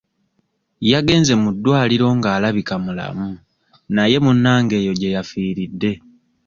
Yagenze 0.91 1.33
mu 1.41 1.49
ddwaliro 1.55 2.07
nga 2.17 2.29
alabika 2.37 2.75
mulamu 2.85 3.29
naye 3.95 4.17
munnange 4.23 4.75
eyo 4.81 4.93
gye 4.99 5.13
yafiiridde. 5.15 5.91